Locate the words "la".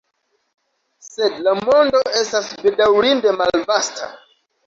1.47-1.53